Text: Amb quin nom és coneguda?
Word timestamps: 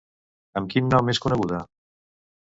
Amb 0.61 0.71
quin 0.71 0.87
nom 0.93 1.11
és 1.13 1.21
coneguda? 1.25 1.59